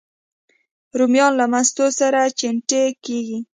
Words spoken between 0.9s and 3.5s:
رومیان له مستو سره چټني کېږي